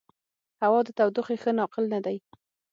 [0.61, 2.17] هوا د تودوخې ښه ناقل نه دی.